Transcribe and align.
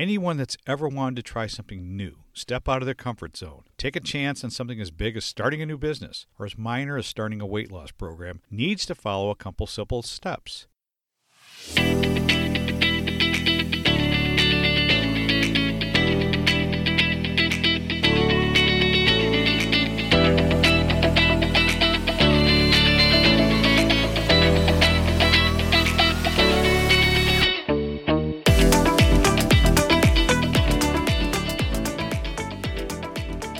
Anyone 0.00 0.38
that's 0.38 0.56
ever 0.66 0.88
wanted 0.88 1.16
to 1.16 1.22
try 1.22 1.46
something 1.46 1.94
new, 1.94 2.20
step 2.32 2.70
out 2.70 2.80
of 2.80 2.86
their 2.86 2.94
comfort 2.94 3.36
zone, 3.36 3.64
take 3.76 3.96
a 3.96 4.00
chance 4.00 4.42
on 4.42 4.48
something 4.50 4.80
as 4.80 4.90
big 4.90 5.14
as 5.14 5.26
starting 5.26 5.60
a 5.60 5.66
new 5.66 5.76
business 5.76 6.24
or 6.38 6.46
as 6.46 6.56
minor 6.56 6.96
as 6.96 7.06
starting 7.06 7.42
a 7.42 7.46
weight 7.46 7.70
loss 7.70 7.90
program 7.90 8.40
needs 8.50 8.86
to 8.86 8.94
follow 8.94 9.28
a 9.28 9.34
couple 9.34 9.66
simple 9.66 10.00
steps. 10.00 10.68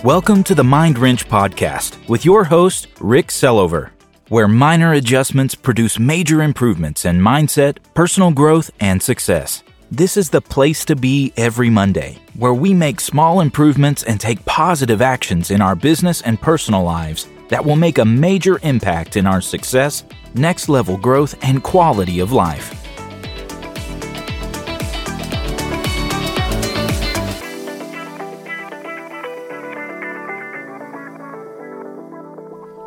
Welcome 0.03 0.43
to 0.45 0.55
the 0.55 0.63
Mind 0.63 0.97
Wrench 0.97 1.27
Podcast 1.29 2.09
with 2.09 2.25
your 2.25 2.43
host, 2.43 2.87
Rick 2.99 3.27
Sellover, 3.27 3.91
where 4.29 4.47
minor 4.47 4.93
adjustments 4.93 5.53
produce 5.53 5.99
major 5.99 6.41
improvements 6.41 7.05
in 7.05 7.19
mindset, 7.19 7.77
personal 7.93 8.31
growth, 8.31 8.71
and 8.79 8.99
success. 8.99 9.61
This 9.91 10.17
is 10.17 10.31
the 10.31 10.41
place 10.41 10.85
to 10.85 10.95
be 10.95 11.33
every 11.37 11.69
Monday, 11.69 12.17
where 12.33 12.55
we 12.55 12.73
make 12.73 12.99
small 12.99 13.41
improvements 13.41 14.01
and 14.01 14.19
take 14.19 14.43
positive 14.45 15.03
actions 15.03 15.51
in 15.51 15.61
our 15.61 15.75
business 15.75 16.23
and 16.23 16.41
personal 16.41 16.81
lives 16.81 17.27
that 17.49 17.63
will 17.63 17.75
make 17.75 17.99
a 17.99 18.05
major 18.05 18.59
impact 18.63 19.17
in 19.17 19.27
our 19.27 19.39
success, 19.39 20.03
next 20.33 20.67
level 20.67 20.97
growth, 20.97 21.35
and 21.43 21.61
quality 21.61 22.21
of 22.21 22.31
life. 22.31 22.80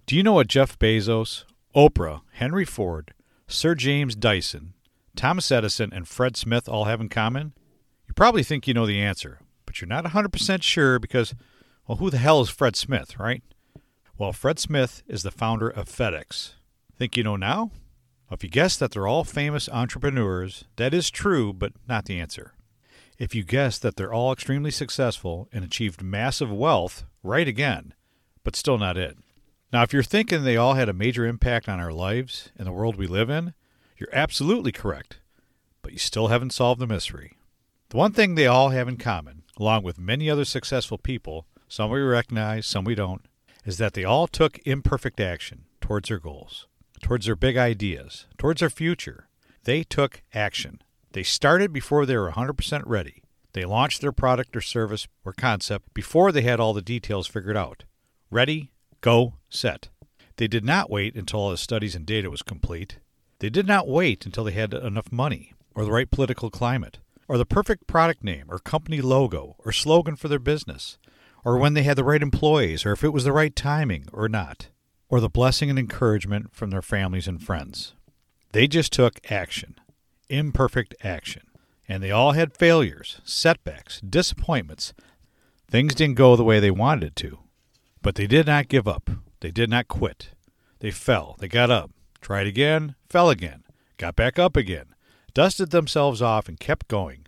Do 0.06 0.16
you 0.16 0.22
know 0.22 0.34
what 0.34 0.46
Jeff 0.46 0.78
Bezos, 0.78 1.46
Oprah, 1.76 2.22
Henry 2.34 2.64
Ford, 2.64 3.16
Sir 3.48 3.74
James 3.74 4.16
Dyson, 4.16 4.76
Thomas 5.16 5.52
Edison, 5.52 5.92
and 5.92 6.08
Fred 6.08 6.38
Smith 6.38 6.70
all 6.70 6.86
have 6.86 7.02
in 7.02 7.10
common? 7.10 7.54
You 8.08 8.14
probably 8.14 8.44
think 8.44 8.68
you 8.68 8.76
know 8.76 8.86
the 8.86 9.02
answer, 9.02 9.40
but 9.66 9.82
you're 9.82 9.88
not 9.88 10.06
100% 10.06 10.62
sure 10.62 11.00
because, 11.00 11.34
well, 11.88 11.98
who 11.98 12.12
the 12.12 12.20
hell 12.20 12.42
is 12.42 12.50
Fred 12.50 12.76
Smith, 12.76 13.18
right? 13.18 13.42
Well, 14.16 14.32
Fred 14.32 14.60
Smith 14.60 15.02
is 15.08 15.24
the 15.24 15.32
founder 15.32 15.68
of 15.68 15.90
FedEx. 15.90 16.52
Think 17.00 17.18
you 17.18 17.24
know 17.24 17.36
now? 17.36 17.72
If 18.30 18.44
you 18.44 18.50
guess 18.50 18.75
that 18.78 18.92
they're 18.92 19.08
all 19.08 19.23
famous 19.23 19.70
entrepreneurs, 19.70 20.65
that 20.76 20.93
is 20.93 21.10
true, 21.10 21.54
but 21.54 21.73
not 21.88 22.05
the 22.05 22.20
answer. 22.20 22.54
If 23.17 23.33
you 23.33 23.43
guess 23.43 23.80
that 23.80 23.95
they're 23.95 24.14
all 24.14 24.33
extremely 24.33 24.70
successful 24.70 25.48
and 25.52 25.64
achieved 25.64 26.04
massive 26.04 26.52
wealth, 26.52 27.05
right 27.23 27.48
again, 27.48 27.93
but 28.43 28.55
still 28.55 28.77
not 28.77 28.98
it. 28.98 29.17
Now, 29.71 29.83
if 29.83 29.92
you're 29.92 30.04
thinking 30.04 30.43
they 30.43 30.58
all 30.58 30.73
had 30.73 30.89
a 30.89 30.93
major 30.93 31.26
impact 31.26 31.67
on 31.67 31.80
our 31.80 31.92
lives 31.92 32.52
and 32.58 32.67
the 32.67 32.71
world 32.71 32.95
we 32.95 33.08
live 33.08 33.30
in, 33.30 33.54
you're 33.98 34.14
absolutely 34.14 34.71
correct, 34.71 35.20
but 35.82 35.93
you 35.93 35.98
still 35.98 36.27
haven't 36.27 36.54
solved 36.54 36.80
the 36.80 36.87
mystery. 36.87 37.33
The 37.89 37.98
one 37.98 38.11
thing 38.11 38.36
they 38.36 38.48
all 38.48 38.70
have 38.70 38.87
in 38.87 38.98
common, 38.98 39.43
along 39.58 39.83
with 39.83 39.98
many 39.98 40.30
other 40.30 40.45
successful 40.45 40.98
people, 40.98 41.45
some 41.67 41.89
we 41.89 42.02
recognize, 42.02 42.66
some 42.66 42.83
we 42.83 42.95
don't, 42.95 43.26
is 43.66 43.77
that 43.77 43.93
they 43.93 44.04
all 44.04 44.27
took 44.27 44.60
imperfect 44.66 45.20
action 45.20 45.64
towards 45.82 46.10
their 46.10 46.20
goals, 46.20 46.67
towards 47.08 47.26
their 47.26 47.38
big 47.38 47.56
ideas, 47.56 48.26
towards 48.38 48.60
their 48.60 48.70
future. 48.70 49.30
They 49.64 49.84
took 49.84 50.23
action. 50.34 50.82
They 51.14 51.23
started 51.23 51.72
before 51.72 52.06
they 52.06 52.18
were 52.18 52.34
100% 52.34 52.84
ready. 52.86 53.23
They 53.54 53.64
launched 53.64 54.02
their 54.02 54.12
product 54.12 54.58
or 54.58 54.62
service 54.62 55.08
or 55.23 55.32
concept 55.32 55.94
before 55.94 56.34
they 56.34 56.42
had 56.42 56.60
all 56.60 56.73
the 56.73 56.82
details 56.82 57.26
figured 57.26 57.56
out. 57.56 57.86
Ready, 58.30 58.72
go, 59.00 59.36
set. 59.50 59.88
They 60.36 60.50
did 60.50 60.66
not 60.66 60.90
wait 60.90 61.16
until 61.16 61.40
all 61.40 61.52
the 61.52 61.56
studies 61.56 61.96
and 61.96 62.06
data 62.06 62.30
was 62.30 62.42
complete. 62.42 62.98
They 63.40 63.50
did 63.50 63.67
not 63.67 63.88
wait 63.88 64.26
until 64.26 64.44
they 64.44 64.52
had 64.52 64.73
enough 64.73 65.10
money, 65.10 65.54
or 65.73 65.86
the 65.86 65.94
right 65.94 66.12
political 66.12 66.50
climate, 66.50 67.00
or 67.30 67.38
the 67.38 67.46
perfect 67.46 67.88
product 67.88 68.22
name, 68.22 68.48
or 68.50 68.60
company 68.60 69.00
logo, 69.00 69.56
or 69.60 69.72
slogan 69.72 70.17
for 70.17 70.28
their 70.28 70.40
business, 70.40 70.98
or 71.46 71.58
when 71.58 71.73
they 71.73 71.84
had 71.84 71.96
the 71.96 72.04
right 72.04 72.22
employees, 72.22 72.86
or 72.86 72.92
if 72.92 73.02
it 73.06 73.14
was 73.14 73.23
the 73.23 73.32
right 73.32 73.56
timing 73.56 74.10
or 74.12 74.28
not, 74.28 74.67
or 75.10 75.20
the 75.20 75.30
blessing 75.30 75.70
and 75.70 75.80
encouragement 75.80 76.54
from 76.54 76.70
their 76.70 76.82
families 76.82 77.28
and 77.28 77.42
friends. 77.42 77.94
They 78.52 78.68
just 78.68 78.92
took 78.94 79.20
action, 79.32 79.76
imperfect 80.30 80.95
action. 81.04 81.44
And 81.90 82.04
they 82.04 82.12
all 82.12 82.34
had 82.34 82.58
failures, 82.58 83.22
setbacks, 83.23 84.02
disappointments. 84.02 84.94
Things 85.70 85.96
didn't 85.96 86.17
go 86.17 86.36
the 86.36 86.44
way 86.44 86.60
they 86.60 86.72
wanted 86.72 87.04
it 87.06 87.16
to. 87.17 87.40
But 88.02 88.16
they 88.16 88.28
did 88.28 88.46
not 88.46 88.67
give 88.67 88.88
up. 88.88 89.10
They 89.40 89.52
did 89.52 89.70
not 89.70 89.88
quit. 89.88 90.32
They 90.80 90.92
fell. 90.92 91.38
They 91.40 91.48
got 91.48 91.72
up, 91.72 91.92
tried 92.22 92.48
again, 92.48 92.96
fell 93.10 93.30
again, 93.30 93.64
got 93.98 94.16
back 94.16 94.38
up 94.38 94.56
again, 94.56 94.88
dusted 95.34 95.72
themselves 95.72 96.22
off, 96.22 96.48
and 96.48 96.60
kept 96.60 96.88
going, 96.88 97.26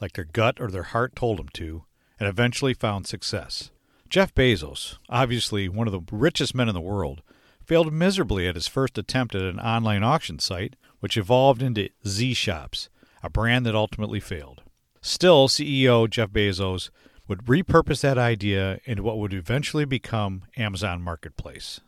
like 0.00 0.12
their 0.12 0.24
gut 0.24 0.60
or 0.60 0.68
their 0.68 0.82
heart 0.84 1.16
told 1.16 1.38
them 1.38 1.48
to, 1.54 1.84
and 2.20 2.28
eventually 2.28 2.74
found 2.74 3.06
success. 3.06 3.70
Jeff 4.12 4.34
Bezos, 4.34 4.98
obviously 5.08 5.70
one 5.70 5.88
of 5.88 5.92
the 5.94 6.14
richest 6.14 6.54
men 6.54 6.68
in 6.68 6.74
the 6.74 6.82
world, 6.82 7.22
failed 7.64 7.90
miserably 7.90 8.46
at 8.46 8.56
his 8.56 8.68
first 8.68 8.98
attempt 8.98 9.34
at 9.34 9.40
an 9.40 9.58
online 9.58 10.04
auction 10.04 10.38
site, 10.38 10.76
which 11.00 11.16
evolved 11.16 11.62
into 11.62 11.88
zShops, 12.04 12.90
a 13.22 13.30
brand 13.30 13.64
that 13.64 13.74
ultimately 13.74 14.20
failed. 14.20 14.60
Still, 15.00 15.48
CEO 15.48 16.10
Jeff 16.10 16.28
Bezos 16.28 16.90
would 17.26 17.46
repurpose 17.46 18.02
that 18.02 18.18
idea 18.18 18.80
into 18.84 19.02
what 19.02 19.16
would 19.16 19.32
eventually 19.32 19.86
become 19.86 20.42
Amazon 20.58 21.00
Marketplace. 21.00 21.80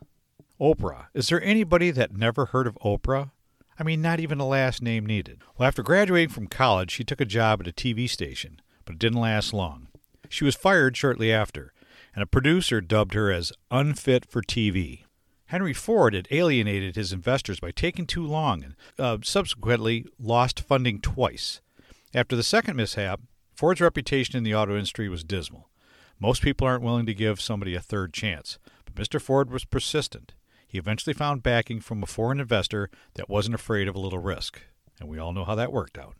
Oprah. 0.59 1.05
Is 1.13 1.27
there 1.27 1.43
anybody 1.43 1.91
that 1.91 2.17
never 2.17 2.47
heard 2.47 2.65
of 2.65 2.75
Oprah? 2.83 3.29
I 3.77 3.83
mean, 3.83 4.01
not 4.01 4.19
even 4.19 4.39
a 4.39 4.47
last 4.47 4.81
name 4.81 5.05
needed. 5.05 5.43
Well, 5.59 5.67
after 5.67 5.83
graduating 5.83 6.29
from 6.29 6.47
college, 6.47 6.89
she 6.89 7.03
took 7.03 7.21
a 7.21 7.25
job 7.25 7.61
at 7.61 7.67
a 7.67 7.71
TV 7.71 8.09
station, 8.09 8.61
but 8.83 8.93
it 8.93 8.99
didn't 8.99 9.21
last 9.21 9.53
long. 9.53 9.89
She 10.27 10.43
was 10.43 10.55
fired 10.55 10.97
shortly 10.97 11.31
after, 11.31 11.71
and 12.15 12.23
a 12.23 12.27
producer 12.27 12.81
dubbed 12.81 13.13
her 13.13 13.31
as 13.31 13.53
unfit 13.69 14.25
for 14.25 14.41
TV. 14.41 15.03
Henry 15.47 15.73
Ford 15.73 16.13
had 16.15 16.27
alienated 16.31 16.95
his 16.95 17.13
investors 17.13 17.59
by 17.59 17.71
taking 17.71 18.07
too 18.07 18.25
long 18.25 18.63
and 18.63 18.75
uh, 18.97 19.17
subsequently 19.21 20.05
lost 20.17 20.61
funding 20.61 20.99
twice. 20.99 21.61
After 22.13 22.35
the 22.35 22.43
second 22.43 22.77
mishap, 22.77 23.19
Ford's 23.53 23.81
reputation 23.81 24.37
in 24.37 24.43
the 24.43 24.55
auto 24.55 24.73
industry 24.73 25.07
was 25.07 25.23
dismal. 25.23 25.69
Most 26.19 26.41
people 26.41 26.65
aren't 26.65 26.83
willing 26.83 27.05
to 27.05 27.13
give 27.13 27.41
somebody 27.41 27.75
a 27.75 27.81
third 27.81 28.13
chance, 28.13 28.57
but 28.85 28.95
Mr. 28.95 29.21
Ford 29.21 29.51
was 29.51 29.65
persistent. 29.65 30.33
He 30.65 30.77
eventually 30.77 31.13
found 31.13 31.43
backing 31.43 31.79
from 31.79 32.01
a 32.01 32.07
foreign 32.07 32.39
investor 32.39 32.89
that 33.15 33.29
wasn't 33.29 33.55
afraid 33.55 33.87
of 33.87 33.95
a 33.95 33.99
little 33.99 34.19
risk, 34.19 34.61
and 34.99 35.09
we 35.09 35.19
all 35.19 35.33
know 35.33 35.45
how 35.45 35.55
that 35.55 35.71
worked 35.71 35.97
out. 35.97 36.15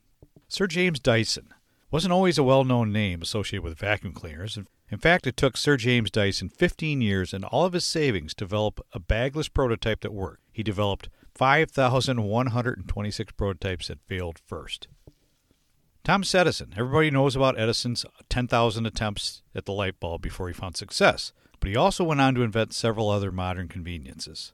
Sir 0.48 0.68
James 0.68 1.00
Dyson 1.00 1.54
wasn't 1.96 2.12
always 2.12 2.38
a 2.38 2.44
well 2.44 2.66
known 2.66 2.92
name 2.92 3.22
associated 3.22 3.64
with 3.64 3.80
vacuum 3.80 4.12
cleaners. 4.12 4.60
In 4.92 4.98
fact, 4.98 5.26
it 5.26 5.38
took 5.38 5.56
Sir 5.56 5.78
James 5.78 6.12
Dyson 6.12 6.50
15 6.50 7.00
years 7.00 7.34
and 7.34 7.46
all 7.46 7.64
of 7.64 7.72
his 7.72 7.86
savings 7.86 8.34
to 8.34 8.44
develop 8.44 8.86
a 8.92 9.00
bagless 9.00 9.48
prototype 9.48 10.02
that 10.02 10.12
worked. 10.12 10.42
He 10.52 10.62
developed 10.62 11.08
5,126 11.36 13.32
prototypes 13.38 13.88
that 13.88 14.02
failed 14.10 14.42
first. 14.46 14.90
Thomas 16.04 16.36
Edison. 16.36 16.74
Everybody 16.76 17.12
knows 17.12 17.34
about 17.34 17.58
Edison's 17.58 18.06
10,000 18.28 18.86
attempts 18.86 19.42
at 19.56 19.64
the 19.64 19.72
light 19.72 19.98
bulb 20.02 20.22
before 20.22 20.50
he 20.50 20.54
found 20.54 20.76
success, 20.76 21.32
but 21.62 21.70
he 21.70 21.78
also 21.78 22.04
went 22.04 22.20
on 22.20 22.36
to 22.36 22.42
invent 22.42 22.74
several 22.74 23.10
other 23.10 23.32
modern 23.32 23.70
conveniences. 23.70 24.52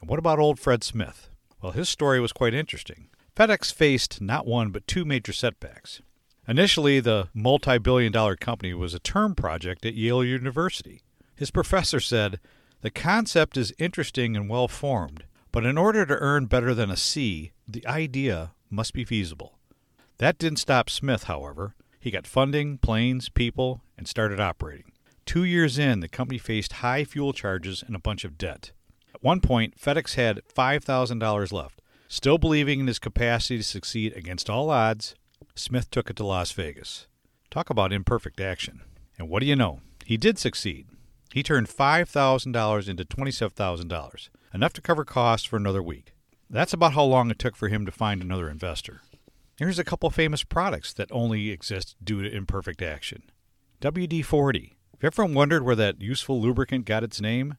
And 0.00 0.08
what 0.08 0.18
about 0.18 0.38
old 0.38 0.58
Fred 0.58 0.82
Smith? 0.82 1.28
Well, 1.60 1.72
his 1.72 1.90
story 1.90 2.18
was 2.18 2.32
quite 2.32 2.54
interesting. 2.54 3.10
FedEx 3.36 3.74
faced 3.74 4.22
not 4.22 4.46
one 4.46 4.70
but 4.70 4.86
two 4.86 5.04
major 5.04 5.34
setbacks. 5.34 6.00
Initially, 6.48 6.98
the 6.98 7.28
multi 7.32 7.78
billion 7.78 8.12
dollar 8.12 8.34
company 8.34 8.74
was 8.74 8.94
a 8.94 8.98
term 8.98 9.34
project 9.34 9.86
at 9.86 9.94
Yale 9.94 10.24
University. 10.24 11.02
His 11.36 11.52
professor 11.52 12.00
said, 12.00 12.40
The 12.80 12.90
concept 12.90 13.56
is 13.56 13.72
interesting 13.78 14.36
and 14.36 14.48
well 14.48 14.66
formed, 14.66 15.24
but 15.52 15.64
in 15.64 15.78
order 15.78 16.04
to 16.04 16.18
earn 16.18 16.46
better 16.46 16.74
than 16.74 16.90
a 16.90 16.96
C, 16.96 17.52
the 17.68 17.86
idea 17.86 18.52
must 18.70 18.92
be 18.92 19.04
feasible. 19.04 19.58
That 20.18 20.38
didn't 20.38 20.58
stop 20.58 20.90
Smith, 20.90 21.24
however. 21.24 21.74
He 22.00 22.10
got 22.10 22.26
funding, 22.26 22.78
planes, 22.78 23.28
people, 23.28 23.82
and 23.96 24.08
started 24.08 24.40
operating. 24.40 24.90
Two 25.24 25.44
years 25.44 25.78
in, 25.78 26.00
the 26.00 26.08
company 26.08 26.38
faced 26.38 26.74
high 26.74 27.04
fuel 27.04 27.32
charges 27.32 27.84
and 27.86 27.94
a 27.94 28.00
bunch 28.00 28.24
of 28.24 28.36
debt. 28.36 28.72
At 29.14 29.22
one 29.22 29.40
point, 29.40 29.78
FedEx 29.78 30.14
had 30.16 30.40
$5,000 30.52 31.52
left. 31.52 31.80
Still 32.08 32.38
believing 32.38 32.80
in 32.80 32.88
his 32.88 32.98
capacity 32.98 33.58
to 33.58 33.62
succeed 33.62 34.12
against 34.16 34.50
all 34.50 34.68
odds, 34.68 35.14
Smith 35.54 35.90
took 35.90 36.10
it 36.10 36.16
to 36.16 36.26
Las 36.26 36.52
Vegas. 36.52 37.06
Talk 37.50 37.70
about 37.70 37.92
imperfect 37.92 38.40
action. 38.40 38.82
And 39.18 39.28
what 39.28 39.40
do 39.40 39.46
you 39.46 39.56
know? 39.56 39.80
He 40.04 40.16
did 40.16 40.38
succeed. 40.38 40.86
He 41.32 41.42
turned 41.42 41.68
$5,000 41.68 42.88
into 42.88 43.04
$27,000, 43.04 44.28
enough 44.52 44.72
to 44.72 44.80
cover 44.80 45.04
costs 45.04 45.46
for 45.46 45.56
another 45.56 45.82
week. 45.82 46.12
That's 46.50 46.72
about 46.72 46.92
how 46.92 47.04
long 47.04 47.30
it 47.30 47.38
took 47.38 47.56
for 47.56 47.68
him 47.68 47.86
to 47.86 47.92
find 47.92 48.20
another 48.20 48.50
investor. 48.50 49.00
Here's 49.58 49.78
a 49.78 49.84
couple 49.84 50.10
famous 50.10 50.44
products 50.44 50.92
that 50.94 51.10
only 51.12 51.50
exist 51.50 51.96
due 52.02 52.22
to 52.22 52.36
imperfect 52.36 52.82
action. 52.82 53.22
WD 53.80 54.24
40. 54.24 54.76
Have 55.00 55.16
you 55.18 55.24
ever 55.24 55.34
wondered 55.34 55.64
where 55.64 55.76
that 55.76 56.00
useful 56.00 56.40
lubricant 56.40 56.84
got 56.84 57.04
its 57.04 57.20
name? 57.20 57.56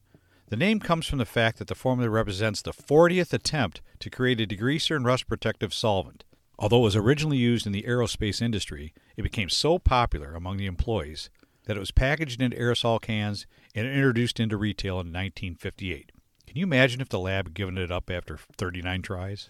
The 0.49 0.57
name 0.57 0.79
comes 0.79 1.07
from 1.07 1.19
the 1.19 1.25
fact 1.25 1.57
that 1.57 1.67
the 1.67 1.75
formula 1.75 2.09
represents 2.09 2.61
the 2.61 2.73
40th 2.73 3.33
attempt 3.33 3.81
to 3.99 4.09
create 4.09 4.39
a 4.39 4.45
degreaser 4.45 4.95
and 4.95 5.05
rust 5.05 5.27
protective 5.27 5.73
solvent. 5.73 6.25
Although 6.59 6.79
it 6.79 6.83
was 6.83 6.95
originally 6.95 7.37
used 7.37 7.65
in 7.65 7.71
the 7.71 7.83
aerospace 7.83 8.41
industry, 8.41 8.93
it 9.17 9.23
became 9.23 9.49
so 9.49 9.79
popular 9.79 10.35
among 10.35 10.57
the 10.57 10.65
employees 10.65 11.29
that 11.65 11.77
it 11.77 11.79
was 11.79 11.91
packaged 11.91 12.41
into 12.41 12.57
aerosol 12.57 13.01
cans 13.01 13.45
and 13.73 13.87
introduced 13.87 14.39
into 14.39 14.57
retail 14.57 14.95
in 14.95 15.07
1958. 15.07 16.11
Can 16.45 16.57
you 16.57 16.63
imagine 16.63 17.01
if 17.01 17.09
the 17.09 17.19
lab 17.19 17.47
had 17.47 17.53
given 17.53 17.77
it 17.77 17.91
up 17.91 18.09
after 18.09 18.37
39 18.57 19.01
tries? 19.01 19.49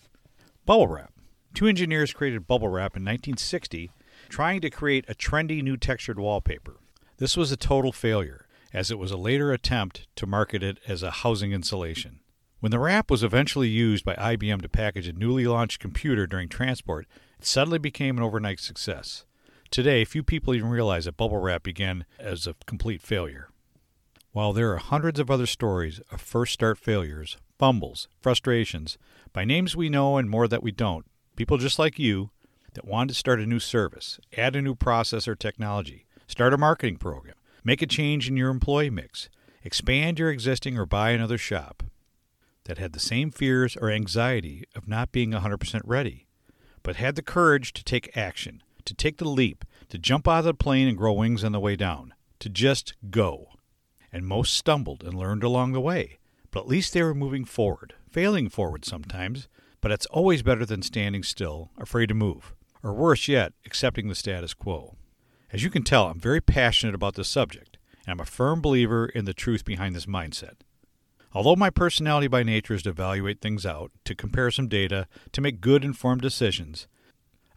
Bubble 0.65 0.87
wrap. 0.87 1.13
Two 1.53 1.67
engineers 1.67 2.13
created 2.13 2.47
bubble 2.47 2.69
wrap 2.69 2.95
in 2.95 3.03
1960, 3.03 3.91
trying 4.29 4.61
to 4.61 4.69
create 4.69 5.05
a 5.07 5.13
trendy 5.13 5.61
new 5.61 5.77
textured 5.77 6.17
wallpaper. 6.17 6.77
This 7.17 7.35
was 7.35 7.51
a 7.51 7.57
total 7.57 7.91
failure, 7.91 8.47
as 8.73 8.89
it 8.89 8.97
was 8.97 9.11
a 9.11 9.17
later 9.17 9.51
attempt 9.51 10.07
to 10.15 10.25
market 10.25 10.63
it 10.63 10.79
as 10.87 11.03
a 11.03 11.11
housing 11.11 11.51
insulation. 11.51 12.19
When 12.63 12.71
the 12.71 12.79
wrap 12.79 13.11
was 13.11 13.23
eventually 13.23 13.67
used 13.67 14.05
by 14.05 14.15
IBM 14.15 14.61
to 14.61 14.69
package 14.69 15.05
a 15.09 15.11
newly 15.11 15.45
launched 15.45 15.81
computer 15.81 16.25
during 16.25 16.47
transport, 16.47 17.05
it 17.37 17.45
suddenly 17.45 17.77
became 17.77 18.15
an 18.15 18.23
overnight 18.23 18.61
success. 18.61 19.25
Today, 19.69 20.05
few 20.05 20.23
people 20.23 20.55
even 20.55 20.69
realize 20.69 21.03
that 21.03 21.17
bubble 21.17 21.39
wrap 21.39 21.63
began 21.63 22.05
as 22.17 22.47
a 22.47 22.55
complete 22.65 23.01
failure. 23.01 23.49
While 24.31 24.53
there 24.53 24.71
are 24.71 24.77
hundreds 24.77 25.19
of 25.19 25.29
other 25.29 25.45
stories 25.45 25.99
of 26.09 26.21
first 26.21 26.53
start 26.53 26.77
failures, 26.77 27.35
fumbles, 27.59 28.07
frustrations, 28.21 28.97
by 29.33 29.43
names 29.43 29.75
we 29.75 29.89
know 29.89 30.15
and 30.15 30.29
more 30.29 30.47
that 30.47 30.63
we 30.63 30.71
don't, 30.71 31.05
people 31.35 31.57
just 31.57 31.79
like 31.79 31.99
you 31.99 32.29
that 32.75 32.87
wanted 32.87 33.09
to 33.09 33.15
start 33.15 33.41
a 33.41 33.45
new 33.45 33.59
service, 33.59 34.21
add 34.37 34.55
a 34.55 34.61
new 34.61 34.73
process 34.73 35.27
or 35.27 35.35
technology, 35.35 36.05
start 36.27 36.53
a 36.53 36.57
marketing 36.57 36.95
program, 36.95 37.35
make 37.65 37.81
a 37.81 37.85
change 37.85 38.29
in 38.29 38.37
your 38.37 38.49
employee 38.49 38.89
mix, 38.89 39.27
expand 39.65 40.17
your 40.17 40.31
existing 40.31 40.77
or 40.77 40.85
buy 40.85 41.09
another 41.09 41.37
shop, 41.37 41.83
that 42.65 42.77
had 42.77 42.93
the 42.93 42.99
same 42.99 43.31
fears 43.31 43.75
or 43.77 43.89
anxiety 43.89 44.63
of 44.75 44.87
not 44.87 45.11
being 45.11 45.31
100% 45.31 45.81
ready, 45.83 46.27
but 46.81 46.95
had 46.95 47.15
the 47.15 47.21
courage 47.21 47.73
to 47.73 47.83
take 47.83 48.15
action, 48.15 48.61
to 48.85 48.93
take 48.93 49.17
the 49.17 49.29
leap, 49.29 49.65
to 49.89 49.97
jump 49.97 50.27
out 50.27 50.39
of 50.39 50.45
the 50.45 50.53
plane 50.53 50.87
and 50.87 50.97
grow 50.97 51.13
wings 51.13 51.43
on 51.43 51.51
the 51.51 51.59
way 51.59 51.75
down, 51.75 52.13
to 52.39 52.49
just 52.49 52.93
go. 53.09 53.47
And 54.11 54.27
most 54.27 54.53
stumbled 54.53 55.03
and 55.03 55.13
learned 55.13 55.43
along 55.43 55.71
the 55.71 55.81
way, 55.81 56.19
but 56.51 56.61
at 56.61 56.67
least 56.67 56.93
they 56.93 57.01
were 57.01 57.15
moving 57.15 57.45
forward, 57.45 57.95
failing 58.09 58.47
forward 58.47 58.85
sometimes, 58.85 59.47
but 59.81 59.91
it's 59.91 60.05
always 60.07 60.43
better 60.43 60.65
than 60.65 60.81
standing 60.81 61.23
still, 61.23 61.71
afraid 61.77 62.07
to 62.07 62.13
move, 62.13 62.53
or 62.83 62.93
worse 62.93 63.27
yet, 63.27 63.53
accepting 63.65 64.07
the 64.07 64.15
status 64.15 64.53
quo. 64.53 64.95
As 65.51 65.63
you 65.63 65.69
can 65.69 65.83
tell, 65.83 66.07
I'm 66.07 66.19
very 66.19 66.41
passionate 66.41 66.95
about 66.95 67.15
this 67.15 67.27
subject, 67.27 67.77
and 68.05 68.13
I'm 68.13 68.19
a 68.19 68.25
firm 68.25 68.61
believer 68.61 69.07
in 69.07 69.25
the 69.25 69.33
truth 69.33 69.65
behind 69.65 69.95
this 69.95 70.05
mindset. 70.05 70.61
Although 71.33 71.55
my 71.55 71.69
personality 71.69 72.27
by 72.27 72.43
nature 72.43 72.75
is 72.75 72.83
to 72.83 72.89
evaluate 72.89 73.41
things 73.41 73.65
out, 73.65 73.91
to 74.05 74.13
compare 74.13 74.51
some 74.51 74.67
data, 74.67 75.07
to 75.31 75.41
make 75.41 75.61
good 75.61 75.83
informed 75.83 76.21
decisions, 76.21 76.87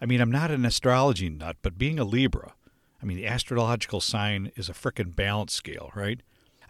I 0.01 0.07
mean, 0.07 0.21
I'm 0.21 0.31
not 0.31 0.51
an 0.51 0.65
astrology 0.65 1.29
nut, 1.29 1.57
but 1.63 1.79
being 1.79 1.99
a 1.99 2.05
Libra, 2.05 2.55
I 3.03 3.05
mean, 3.05 3.17
the 3.17 3.27
astrological 3.27 4.01
sign 4.01 4.51
is 4.57 4.69
a 4.69 4.73
frickin' 4.73 5.15
balance 5.15 5.53
scale, 5.53 5.91
right? 5.95 6.21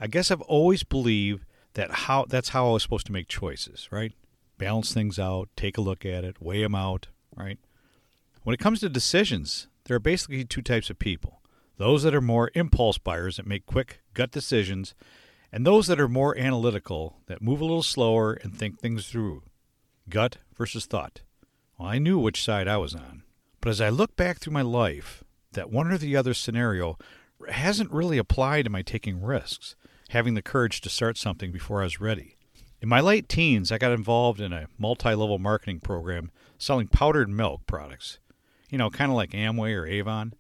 I 0.00 0.08
guess 0.08 0.31
I've 0.31 0.43
always 0.43 0.82
believed 0.82 1.44
that 1.75 1.91
how 1.91 2.25
that's 2.29 2.50
how 2.50 2.69
I 2.69 2.73
was 2.73 2.82
supposed 2.82 3.06
to 3.06 3.12
make 3.12 3.29
choices, 3.29 3.88
right? 3.91 4.12
Balance 4.59 4.93
things 4.93 5.19
out, 5.19 5.49
take 5.56 5.79
a 5.79 5.82
look 5.82 6.05
at 6.05 6.25
it, 6.25 6.41
weigh 6.41 6.62
them 6.62 6.75
out, 6.75 7.09
right? 7.37 7.59
When 8.43 8.55
it 8.55 8.61
comes 8.61 8.81
to 8.81 8.88
decisions, 8.88 9.69
there 9.85 9.97
are 9.97 10.00
basically 10.00 10.44
two 10.44 10.62
types 10.62 10.91
of 10.91 10.99
people. 10.99 11.41
Those 11.79 12.02
that 12.02 12.14
are 12.14 12.23
more 12.23 12.50
impulse 12.55 12.99
buyers 12.99 13.37
that 13.37 13.47
make 13.47 13.67
quick 13.67 14.00
gut 14.14 14.31
decisions 14.31 14.94
and 15.52 15.66
those 15.66 15.87
that 15.87 16.00
are 16.00 16.08
more 16.08 16.37
analytical, 16.38 17.19
that 17.26 17.43
move 17.43 17.60
a 17.60 17.64
little 17.64 17.82
slower 17.82 18.34
and 18.34 18.56
think 18.56 18.78
things 18.78 19.06
through. 19.06 19.43
Gut 20.08 20.38
versus 20.56 20.87
thought. 20.87 21.22
Well, 21.78 21.88
I 21.88 21.98
knew 21.98 22.19
which 22.19 22.43
side 22.43 22.69
I 22.69 22.76
was 22.76 22.94
on. 22.94 23.22
But 23.60 23.70
as 23.70 23.81
I 23.81 23.88
look 23.88 24.16
back 24.16 24.38
through 24.38 24.52
my 24.52 24.62
life, 24.62 25.25
that 25.52 25.70
one 25.70 25.90
or 25.90 25.98
the 25.98 26.16
other 26.16 26.34
scenario 26.34 26.98
hasn't 27.48 27.90
really 27.90 28.19
applied 28.19 28.64
to 28.64 28.70
my 28.70 28.82
taking 28.82 29.22
risks, 29.22 29.76
having 30.10 30.34
the 30.34 30.43
courage 30.43 30.81
to 30.82 30.88
start 30.88 31.19
something 31.19 31.52
before 31.52 31.81
I 31.81 31.84
was 31.84 32.00
ready. 32.00 32.37
In 32.81 32.88
my 32.88 33.00
late 33.00 33.28
teens, 33.28 33.72
I 33.72 33.78
got 33.78 33.92
involved 33.92 34.40
in 34.40 34.52
a 34.52 34.69
multi 34.78 35.14
level 35.14 35.38
marketing 35.38 35.81
program 35.81 36.31
selling 36.58 36.88
powdered 36.88 37.28
milk 37.28 37.66
products. 37.66 38.19
You 38.70 38.78
know, 38.78 38.90
kind 38.90 39.10
of 39.10 39.16
like 39.16 39.31
Amway 39.31 39.75
or 39.75 39.87
Avon, 39.87 40.34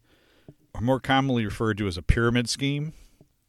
or 0.74 0.80
more 0.80 1.00
commonly 1.00 1.44
referred 1.44 1.78
to 1.78 1.86
as 1.86 1.96
a 1.96 2.02
pyramid 2.02 2.48
scheme. 2.48 2.92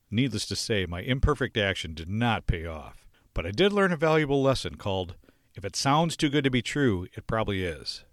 Needless 0.09 0.45
to 0.47 0.55
say, 0.55 0.85
my 0.85 1.01
imperfect 1.01 1.57
action 1.57 1.93
did 1.93 2.09
not 2.09 2.47
pay 2.47 2.65
off. 2.65 3.05
But 3.33 3.45
I 3.45 3.51
did 3.51 3.73
learn 3.73 3.91
a 3.91 3.97
valuable 3.97 4.41
lesson 4.41 4.75
called 4.75 5.15
If 5.55 5.65
it 5.65 5.75
sounds 5.75 6.15
too 6.15 6.29
good 6.29 6.43
to 6.43 6.49
be 6.49 6.61
true, 6.61 7.07
it 7.15 7.27
probably 7.27 7.63
is. 7.63 8.03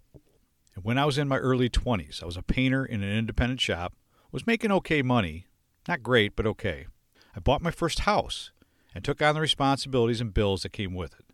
And 0.75 0.83
when 0.83 0.97
I 0.97 1.05
was 1.05 1.17
in 1.17 1.27
my 1.27 1.37
early 1.37 1.69
20s, 1.69 2.21
I 2.21 2.25
was 2.25 2.37
a 2.37 2.43
painter 2.43 2.85
in 2.85 3.01
an 3.01 3.17
independent 3.17 3.61
shop, 3.61 3.93
was 4.31 4.45
making 4.45 4.71
okay 4.71 5.01
money, 5.01 5.47
not 5.87 6.03
great, 6.03 6.35
but 6.35 6.45
okay. 6.45 6.87
I 7.35 7.39
bought 7.39 7.61
my 7.61 7.71
first 7.71 8.01
house 8.01 8.51
and 8.93 9.03
took 9.03 9.21
on 9.21 9.35
the 9.35 9.41
responsibilities 9.41 10.21
and 10.21 10.33
bills 10.33 10.63
that 10.63 10.73
came 10.73 10.93
with 10.93 11.13
it. 11.13 11.25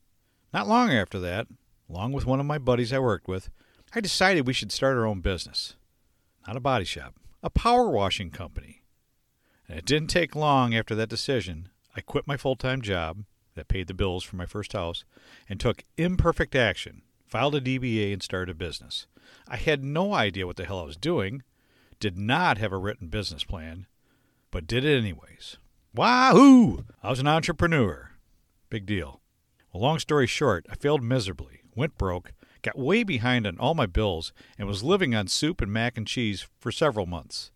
Not 0.54 0.68
long 0.68 0.92
after 0.92 1.20
that, 1.20 1.48
along 1.90 2.12
with 2.12 2.26
one 2.26 2.40
of 2.40 2.46
my 2.46 2.58
buddies 2.60 2.94
I 2.94 3.00
worked 3.00 3.28
with, 3.28 3.50
I 3.94 4.00
decided 4.00 4.48
we 4.48 4.54
should 4.54 4.72
start 4.72 4.98
our 4.98 5.06
own 5.06 5.22
business. 5.22 5.76
Not 6.48 6.56
a 6.56 6.62
body 6.62 6.86
shop, 6.86 7.16
a 7.42 7.50
power 7.50 7.90
washing 7.90 8.30
company. 8.30 8.81
And 9.72 9.80
it 9.80 9.86
didn't 9.86 10.10
take 10.10 10.36
long 10.36 10.76
after 10.76 10.96
that 10.96 11.08
decision. 11.08 11.70
I 11.96 12.02
quit 12.02 12.28
my 12.28 12.36
full 12.36 12.58
time 12.58 12.82
job 12.82 13.24
that 13.56 13.70
paid 13.70 13.88
the 13.88 13.94
bills 13.94 14.22
for 14.22 14.36
my 14.36 14.46
first 14.46 14.74
house 14.74 15.06
and 15.48 15.62
took 15.62 15.86
imperfect 15.96 16.58
action, 16.58 17.04
filed 17.26 17.56
a 17.56 17.62
DBA, 17.62 18.12
and 18.12 18.22
started 18.22 18.52
a 18.52 18.56
business. 18.56 19.08
I 19.48 19.56
had 19.56 19.82
no 19.82 20.14
idea 20.14 20.46
what 20.46 20.58
the 20.58 20.66
hell 20.66 20.82
I 20.82 20.84
was 20.84 20.98
doing, 20.98 21.44
did 22.02 22.18
not 22.18 22.58
have 22.58 22.74
a 22.74 22.78
written 22.78 23.08
business 23.08 23.46
plan, 23.46 23.88
but 24.52 24.68
did 24.68 24.84
it 24.84 24.98
anyways. 24.98 25.56
Wahoo! 25.96 26.84
I 27.02 27.10
was 27.10 27.22
an 27.22 27.28
entrepreneur. 27.28 28.12
Big 28.70 28.86
deal. 28.86 29.22
Well, 29.72 29.84
long 29.84 30.00
story 30.00 30.28
short, 30.28 30.66
I 30.70 30.76
failed 30.76 31.02
miserably, 31.02 31.62
went 31.74 31.98
broke, 31.98 32.34
got 32.62 32.78
way 32.78 33.04
behind 33.04 33.48
on 33.48 33.58
all 33.58 33.74
my 33.74 33.86
bills, 33.86 34.34
and 34.58 34.68
was 34.68 34.84
living 34.84 35.16
on 35.16 35.30
soup 35.30 35.62
and 35.62 35.72
mac 35.72 35.98
and 35.98 36.06
cheese 36.06 36.46
for 36.60 36.74
several 36.74 37.06
months. 37.06 37.52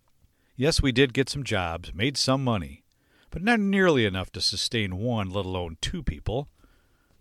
Yes, 0.57 0.81
we 0.81 0.93
did 0.93 1.13
get 1.13 1.27
some 1.27 1.43
jobs, 1.43 1.93
made 1.93 2.15
some 2.15 2.41
money, 2.41 2.85
but 3.29 3.43
not 3.43 3.59
nearly 3.59 4.05
enough 4.05 4.31
to 4.31 4.39
sustain 4.39 4.95
one, 4.95 5.29
let 5.29 5.45
alone 5.45 5.77
two 5.81 6.01
people. 6.01 6.47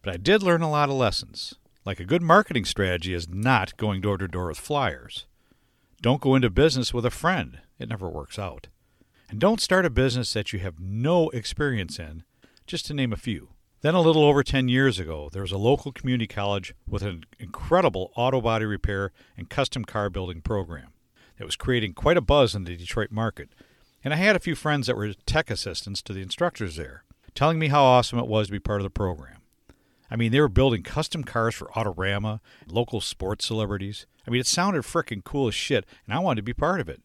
But 0.03 0.15
I 0.15 0.19
did 0.19 0.41
learn 0.41 0.63
a 0.63 0.71
lot 0.71 0.89
of 0.89 0.95
lessons. 0.95 1.55
Like 1.85 1.99
a 1.99 2.05
good 2.05 2.23
marketing 2.23 2.65
strategy 2.65 3.13
is 3.13 3.29
not 3.29 3.77
going 3.77 4.01
door 4.01 4.19
to 4.19 4.29
door 4.29 4.47
with 4.47 4.59
flyers. 4.59 5.27
Don't 6.01 6.21
go 6.21 6.37
into 6.37 6.49
business 6.49 6.95
with 6.95 7.05
a 7.05 7.11
friend, 7.11 7.59
it 7.77 7.89
never 7.89 8.09
works 8.09 8.39
out. 8.39 8.69
And 9.29 9.41
don't 9.41 9.61
start 9.61 9.85
a 9.85 9.91
business 9.91 10.33
that 10.35 10.53
you 10.53 10.61
have 10.61 10.79
no 10.79 11.29
experience 11.31 11.99
in, 11.99 12.23
just 12.69 12.87
to 12.87 12.95
name 12.95 13.13
a 13.13 13.17
few. 13.17 13.49
Then, 13.81 13.95
a 13.95 14.01
little 14.01 14.25
over 14.25 14.43
10 14.43 14.69
years 14.69 14.99
ago, 14.99 15.29
there 15.33 15.43
was 15.43 15.53
a 15.53 15.59
local 15.59 15.93
community 15.93 16.27
college 16.27 16.73
with 16.89 17.03
an 17.03 17.25
incredible 17.39 18.13
auto 18.17 18.41
body 18.41 18.65
repair 18.65 19.13
and 19.37 19.51
custom 19.51 19.85
car 19.85 20.09
building 20.09 20.41
program. 20.41 20.94
It 21.39 21.45
was 21.45 21.57
creating 21.57 21.95
quite 21.95 22.17
a 22.17 22.21
buzz 22.21 22.55
in 22.55 22.65
the 22.65 22.77
Detroit 22.77 23.11
market, 23.11 23.51
and 24.05 24.13
I 24.15 24.19
had 24.19 24.37
a 24.37 24.41
few 24.41 24.55
friends 24.55 24.87
that 24.87 24.97
were 24.97 25.13
tech 25.27 25.51
assistants 25.51 26.03
to 26.03 26.13
the 26.13 26.23
instructors 26.23 26.77
there, 26.77 27.05
telling 27.35 27.59
me 27.59 27.69
how 27.69 27.83
awesome 27.83 28.19
it 28.19 28.27
was 28.27 28.49
to 28.49 28.53
be 28.53 28.61
part 28.61 28.81
of 28.81 28.85
the 28.85 28.91
program. 28.91 29.39
I 30.11 30.17
mean, 30.17 30.31
they 30.31 30.41
were 30.41 30.49
building 30.49 30.83
custom 30.83 31.25
cars 31.25 31.55
for 31.55 31.67
Autorama, 31.69 32.41
local 32.69 33.01
sports 33.01 33.47
celebrities. 33.47 34.07
I 34.27 34.31
mean, 34.31 34.41
it 34.41 34.47
sounded 34.47 34.83
frickin' 34.83 35.25
cool 35.25 35.49
as 35.49 35.55
shit, 35.55 35.85
and 36.07 36.15
I 36.15 36.21
wanted 36.21 36.37
to 36.41 36.45
be 36.45 36.55
part 36.55 36.81
of 36.81 36.89
it. 36.89 37.03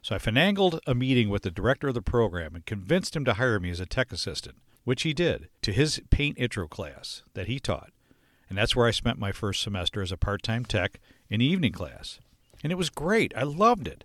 So 0.00 0.14
I 0.14 0.18
finagled 0.18 0.80
a 0.86 0.94
meeting 0.94 1.28
with 1.28 1.42
the 1.42 1.50
director 1.50 1.88
of 1.88 1.94
the 1.94 2.02
program 2.02 2.54
and 2.54 2.64
convinced 2.64 3.16
him 3.16 3.24
to 3.24 3.34
hire 3.34 3.58
me 3.58 3.70
as 3.70 3.80
a 3.80 3.86
tech 3.86 4.12
assistant, 4.12 4.56
which 4.84 5.02
he 5.02 5.12
did, 5.12 5.48
to 5.62 5.72
his 5.72 6.00
paint 6.10 6.38
intro 6.38 6.68
class 6.68 7.22
that 7.34 7.46
he 7.46 7.58
taught. 7.58 7.90
And 8.48 8.58
that's 8.58 8.76
where 8.76 8.86
I 8.86 8.90
spent 8.90 9.18
my 9.18 9.32
first 9.32 9.62
semester 9.62 10.02
as 10.02 10.12
a 10.12 10.16
part 10.16 10.42
time 10.42 10.64
tech 10.64 11.00
in 11.28 11.40
the 11.40 11.46
evening 11.46 11.72
class. 11.72 12.20
And 12.64 12.72
it 12.72 12.76
was 12.76 12.88
great. 12.88 13.34
I 13.36 13.42
loved 13.42 13.86
it. 13.86 14.04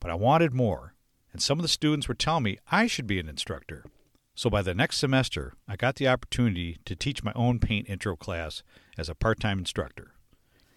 But 0.00 0.10
I 0.10 0.14
wanted 0.14 0.52
more. 0.52 0.94
And 1.32 1.40
some 1.40 1.58
of 1.58 1.62
the 1.62 1.68
students 1.68 2.08
were 2.08 2.14
telling 2.14 2.42
me 2.42 2.58
I 2.70 2.88
should 2.88 3.06
be 3.06 3.20
an 3.20 3.28
instructor. 3.28 3.84
So 4.34 4.50
by 4.50 4.62
the 4.62 4.74
next 4.74 4.98
semester, 4.98 5.54
I 5.68 5.76
got 5.76 5.94
the 5.94 6.08
opportunity 6.08 6.78
to 6.86 6.96
teach 6.96 7.22
my 7.22 7.32
own 7.36 7.60
paint 7.60 7.88
intro 7.88 8.16
class 8.16 8.64
as 8.98 9.08
a 9.08 9.14
part 9.14 9.38
time 9.38 9.60
instructor. 9.60 10.14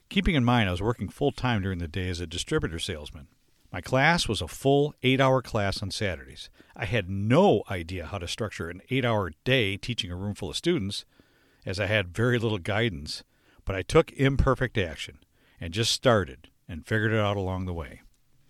Keeping 0.09 0.35
in 0.35 0.45
mind 0.45 0.69
I 0.69 0.71
was 0.71 0.81
working 0.81 1.09
full 1.09 1.31
time 1.31 1.63
during 1.63 1.79
the 1.79 1.87
day 1.87 2.07
as 2.07 2.21
a 2.21 2.27
distributor 2.27 2.77
salesman. 2.77 3.27
My 3.73 3.81
class 3.81 4.27
was 4.27 4.41
a 4.41 4.47
full 4.47 4.93
eight 5.01 5.19
hour 5.19 5.41
class 5.41 5.81
on 5.81 5.89
Saturdays. 5.89 6.51
I 6.75 6.85
had 6.85 7.09
no 7.09 7.63
idea 7.69 8.05
how 8.05 8.19
to 8.19 8.27
structure 8.27 8.69
an 8.69 8.81
eight 8.91 9.03
hour 9.03 9.31
day 9.43 9.75
teaching 9.75 10.11
a 10.11 10.15
room 10.15 10.35
full 10.35 10.51
of 10.51 10.55
students, 10.55 11.03
as 11.65 11.79
I 11.79 11.87
had 11.87 12.15
very 12.15 12.37
little 12.37 12.59
guidance, 12.59 13.23
but 13.65 13.75
I 13.75 13.81
took 13.81 14.11
imperfect 14.13 14.77
action 14.77 15.17
and 15.59 15.73
just 15.73 15.91
started 15.91 16.49
and 16.67 16.85
figured 16.85 17.13
it 17.13 17.19
out 17.19 17.37
along 17.37 17.65
the 17.65 17.73
way. 17.73 18.01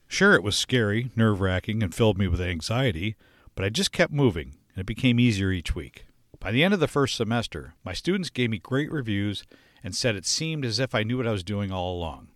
Sure, 0.08 0.34
it 0.34 0.44
was 0.44 0.56
scary, 0.56 1.12
nerve 1.16 1.42
wracking, 1.42 1.84
and 1.84 1.94
filled 1.94 2.18
me 2.18 2.28
with 2.28 2.42
anxiety, 2.42 3.16
but 3.56 3.66
I 3.66 3.70
just 3.70 3.92
kept 3.92 4.14
moving 4.14 4.56
and 4.74 4.82
it 4.82 4.86
became 4.86 5.20
easier 5.20 5.52
each 5.52 5.76
week. 5.76 6.06
By 6.40 6.52
the 6.52 6.64
end 6.64 6.74
of 6.74 6.80
the 6.80 6.88
first 6.88 7.16
semester, 7.16 7.74
my 7.84 7.94
students 7.94 8.30
gave 8.30 8.50
me 8.50 8.60
great 8.60 8.92
reviews 8.92 9.44
and 9.84 9.96
said 9.96 10.16
it 10.16 10.26
seemed 10.26 10.66
as 10.66 10.80
if 10.80 10.94
I 10.94 11.04
knew 11.04 11.18
what 11.18 11.28
I 11.28 11.32
was 11.32 11.44
doing 11.44 11.72
all 11.72 11.98
along. 11.98 12.30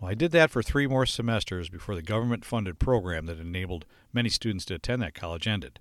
Well, 0.00 0.10
I 0.10 0.14
did 0.14 0.32
that 0.32 0.50
for 0.50 0.62
three 0.62 0.86
more 0.86 1.06
semesters 1.06 1.68
before 1.68 1.94
the 1.94 2.02
government 2.02 2.44
funded 2.44 2.78
program 2.78 3.26
that 3.26 3.38
enabled 3.38 3.84
many 4.12 4.28
students 4.28 4.64
to 4.66 4.74
attend 4.74 5.02
that 5.02 5.14
college 5.14 5.46
ended. 5.46 5.78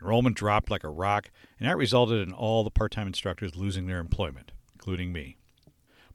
Enrollment 0.00 0.36
dropped 0.36 0.70
like 0.70 0.84
a 0.84 0.88
rock, 0.88 1.30
and 1.58 1.68
that 1.68 1.76
resulted 1.76 2.26
in 2.26 2.32
all 2.32 2.64
the 2.64 2.70
part 2.70 2.92
time 2.92 3.08
instructors 3.08 3.56
losing 3.56 3.86
their 3.86 3.98
employment, 3.98 4.52
including 4.74 5.12
me. 5.12 5.36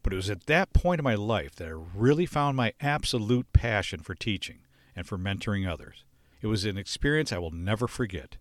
But 0.03 0.13
it 0.13 0.17
was 0.17 0.29
at 0.29 0.45
that 0.48 0.74
point 0.74 1.00
in 1.00 1.03
my 1.03 1.15
life 1.15 1.55
that 1.55 1.67
I 1.67 1.72
really 1.95 2.25
found 2.25 2.57
my 2.57 2.74
absolute 2.81 3.51
passion 3.53 4.01
for 4.01 4.13
teaching 4.13 4.60
and 4.95 5.07
for 5.07 5.17
mentoring 5.17 5.67
others. 5.67 6.03
It 6.41 6.48
was 6.48 6.65
an 6.65 6.77
experience 6.77 7.31
I 7.31 7.39
will 7.39 7.51
never 7.51 7.88
forget. 7.88 8.38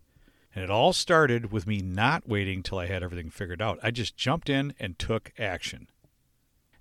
And 0.55 0.65
it 0.65 0.71
all 0.71 0.93
started 0.93 1.51
with 1.51 1.67
me 1.67 1.79
not 1.79 2.29
waiting 2.29 2.63
till 2.63 2.79
I 2.79 2.87
had 2.87 3.03
everything 3.03 3.31
figured 3.31 3.63
out. 3.63 3.79
I 3.83 3.91
just 3.91 4.17
jumped 4.17 4.51
in 4.51 4.75
and 4.79 4.99
took 4.99 5.33
action. 5.39 5.87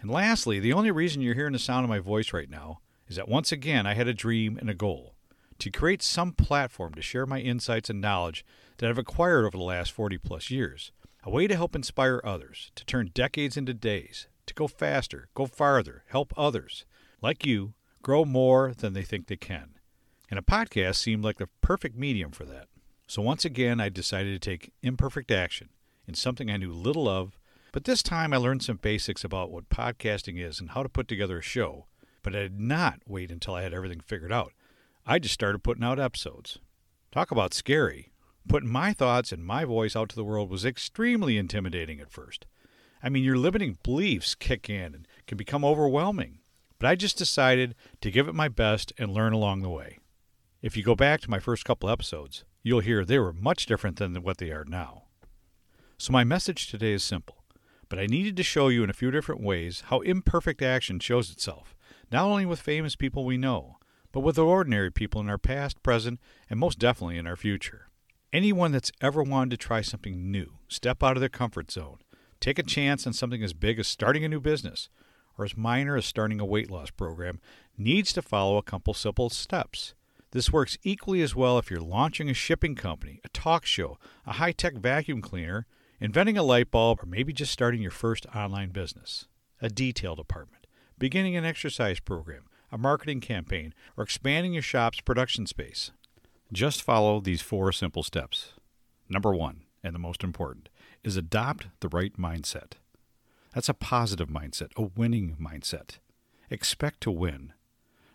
And 0.02 0.10
lastly, 0.10 0.60
the 0.60 0.74
only 0.74 0.92
reason 0.92 1.22
you're 1.22 1.36
hearing 1.36 1.54
the 1.54 1.60
sound 1.60 1.86
of 1.86 1.90
my 1.90 2.00
voice 2.00 2.34
right 2.34 2.50
now 2.50 2.80
is 3.08 3.16
that 3.16 3.30
once 3.30 3.52
again 3.52 3.86
I 3.86 3.94
had 3.94 4.08
a 4.08 4.14
dream 4.14 4.58
and 4.58 4.70
a 4.70 4.74
goal 4.74 5.14
to 5.60 5.70
create 5.70 6.02
some 6.02 6.34
platform 6.34 6.96
to 6.96 7.04
share 7.04 7.28
my 7.28 7.40
insights 7.40 7.90
and 7.90 8.02
knowledge 8.02 8.44
that 8.78 8.90
I've 8.90 8.98
acquired 8.98 9.46
over 9.46 9.58
the 9.58 9.64
last 9.64 9.92
40 9.92 10.18
plus 10.18 10.50
years. 10.50 10.92
A 11.24 11.30
way 11.30 11.46
to 11.46 11.56
help 11.56 11.76
inspire 11.76 12.20
others, 12.24 12.72
to 12.74 12.84
turn 12.84 13.12
decades 13.14 13.56
into 13.56 13.76
days, 13.76 14.28
to 14.52 14.56
go 14.56 14.68
faster, 14.68 15.28
go 15.34 15.46
farther, 15.46 16.04
help 16.08 16.34
others, 16.38 16.86
like 17.22 17.46
you, 17.46 17.74
grow 18.02 18.26
more 18.26 18.74
than 18.74 18.94
they 18.94 19.04
think 19.04 19.28
they 19.28 19.38
can. 19.38 19.76
And 20.30 20.38
a 20.38 20.44
podcast 20.44 20.96
seemed 20.96 21.24
like 21.24 21.38
the 21.38 21.50
perfect 21.62 21.98
medium 21.98 22.32
for 22.32 22.46
that. 22.46 22.68
So 23.08 23.22
once 23.22 23.44
again, 23.44 23.80
I 23.80 23.90
decided 23.90 24.40
to 24.40 24.50
take 24.50 24.74
imperfect 24.82 25.32
action 25.32 25.70
in 26.08 26.14
something 26.14 26.50
I 26.50 26.58
knew 26.58 26.72
little 26.72 27.08
of, 27.08 27.40
but 27.72 27.86
this 27.86 28.04
time 28.04 28.34
I 28.34 28.38
learned 28.38 28.64
some 28.64 28.78
basics 28.78 29.24
about 29.24 29.52
what 29.52 29.70
podcasting 29.70 30.38
is 30.38 30.60
and 30.60 30.72
how 30.72 30.84
to 30.84 30.90
put 30.90 31.08
together 31.08 31.38
a 31.38 31.42
show. 31.42 31.86
But 32.24 32.36
I 32.36 32.40
did 32.40 32.60
not 32.60 33.00
wait 33.08 33.32
until 33.32 33.56
I 33.56 33.64
had 33.64 33.74
everything 33.74 34.02
figured 34.02 34.32
out. 34.32 34.54
I 35.06 35.20
just 35.20 35.34
started 35.34 35.64
putting 35.64 35.84
out 35.84 36.00
episodes. 36.00 36.60
Talk 37.12 37.32
about 37.32 37.54
scary. 37.54 38.12
Putting 38.48 38.70
my 38.70 38.94
thoughts 38.94 39.32
and 39.32 39.46
my 39.46 39.66
voice 39.66 39.96
out 39.96 40.10
to 40.10 40.16
the 40.16 40.24
world 40.24 40.50
was 40.50 40.66
extremely 40.66 41.38
intimidating 41.38 42.00
at 42.00 42.12
first. 42.12 42.46
I 43.04 43.10
mean, 43.10 43.24
your 43.24 43.38
limiting 43.38 43.78
beliefs 43.84 44.36
kick 44.36 44.70
in 44.70 44.94
and 44.94 45.08
can 45.28 45.38
become 45.38 45.66
overwhelming. 45.66 46.40
But 46.80 46.88
I 46.90 46.96
just 46.96 47.18
decided 47.18 47.76
to 48.02 48.12
give 48.12 48.28
it 48.28 48.36
my 48.36 48.48
best 48.48 48.92
and 48.98 49.14
learn 49.14 49.34
along 49.34 49.62
the 49.62 49.70
way. 49.70 50.00
If 50.62 50.76
you 50.76 50.84
go 50.84 50.96
back 50.96 51.22
to 51.22 51.30
my 51.30 51.40
first 51.40 51.66
couple 51.66 51.90
episodes, 51.90 52.44
you'll 52.64 52.80
hear 52.80 53.06
they 53.06 53.20
were 53.20 53.34
much 53.34 53.66
different 53.66 53.98
than 53.98 54.16
what 54.24 54.38
they 54.38 54.52
are 54.52 54.66
now. 54.66 55.04
So, 55.98 56.12
my 56.12 56.24
message 56.24 56.68
today 56.68 56.94
is 56.94 57.04
simple, 57.04 57.44
but 57.88 58.00
I 58.00 58.08
needed 58.08 58.36
to 58.38 58.44
show 58.44 58.68
you 58.68 58.84
in 58.84 58.90
a 58.90 58.94
few 58.94 59.12
different 59.12 59.42
ways 59.42 59.84
how 59.88 60.00
imperfect 60.00 60.62
action 60.62 61.00
shows 61.00 61.32
itself, 61.32 61.76
not 62.12 62.26
only 62.26 62.46
with 62.46 62.60
famous 62.60 62.96
people 62.96 63.26
we 63.26 63.38
know, 63.38 63.78
but 64.12 64.22
with 64.22 64.40
ordinary 64.40 64.92
people 64.92 65.22
in 65.22 65.30
our 65.30 65.38
past, 65.38 65.84
present, 65.84 66.20
and 66.50 66.60
most 66.60 66.80
definitely 66.80 67.18
in 67.18 67.28
our 67.28 67.36
future. 67.36 67.90
Anyone 68.34 68.72
that's 68.72 68.92
ever 69.02 69.22
wanted 69.22 69.52
to 69.52 69.58
try 69.58 69.82
something 69.82 70.32
new, 70.32 70.54
step 70.68 71.04
out 71.04 71.18
of 71.18 71.20
their 71.20 71.30
comfort 71.30 71.70
zone, 71.70 72.00
take 72.42 72.60
a 72.60 72.64
chance 72.64 73.08
on 73.08 73.14
something 73.14 73.42
as 73.42 73.54
big 73.54 73.80
as 73.80 73.88
starting 73.88 74.26
a 74.26 74.30
new 74.30 74.42
business, 74.42 74.90
or 75.38 75.46
as 75.46 75.56
minor 75.56 75.96
as 75.96 76.06
starting 76.06 76.42
a 76.42 76.46
weight 76.46 76.70
loss 76.70 76.92
program, 76.92 77.40
needs 77.78 78.12
to 78.14 78.22
follow 78.22 78.58
a 78.58 78.64
couple 78.64 78.94
simple 78.94 79.30
steps. 79.30 79.94
This 80.32 80.52
works 80.52 80.78
equally 80.84 81.22
as 81.22 81.36
well 81.36 81.58
if 81.58 81.70
you're 81.70 81.80
launching 81.80 82.30
a 82.30 82.34
shipping 82.34 82.76
company, 82.76 83.20
a 83.24 83.30
talk 83.30 83.66
show, 83.66 83.98
a 84.26 84.34
high 84.34 84.52
tech 84.54 84.76
vacuum 84.76 85.22
cleaner, 85.22 85.68
inventing 86.00 86.38
a 86.38 86.44
light 86.44 86.72
bulb, 86.72 87.04
or 87.04 87.06
maybe 87.06 87.32
just 87.32 87.52
starting 87.52 87.82
your 87.82 87.92
first 87.92 88.26
online 88.36 88.70
business, 88.70 89.28
a 89.62 89.70
detail 89.70 90.16
department, 90.16 90.68
beginning 90.98 91.36
an 91.36 91.46
exercise 91.46 92.00
program, 92.00 92.46
a 92.72 92.78
marketing 92.78 93.20
campaign, 93.20 93.74
or 93.98 94.04
expanding 94.04 94.54
your 94.54 94.62
shop's 94.62 95.02
production 95.02 95.46
space. 95.46 95.92
Just 96.54 96.82
follow 96.82 97.20
these 97.20 97.42
four 97.42 97.72
simple 97.72 98.04
steps. 98.04 98.54
Number 99.10 99.34
one, 99.34 99.64
and 99.84 99.94
the 99.94 100.00
most 100.00 100.24
important, 100.24 100.70
is 101.04 101.18
adopt 101.18 101.68
the 101.80 101.90
right 101.90 102.18
mindset. 102.18 102.74
That's 103.54 103.70
a 103.70 103.74
positive 103.74 104.30
mindset, 104.30 104.72
a 104.78 104.84
winning 104.84 105.38
mindset. 105.42 105.98
Expect 106.50 107.02
to 107.02 107.12
win. 107.12 107.54